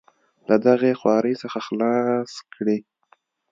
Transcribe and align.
له 0.49 0.55
دغې 0.67 0.91
خوارۍ 0.99 1.33
څخه 1.41 1.59
خلاص 1.67 2.31
کړي. 2.53 2.77